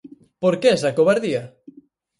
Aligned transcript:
¿Por 0.41 0.53
que 0.61 0.69
esa 0.77 0.95
covardía? 0.97 1.43